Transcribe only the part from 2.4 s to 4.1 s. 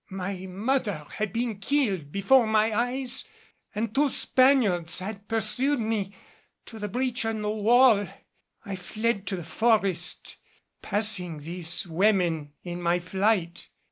my eyes and two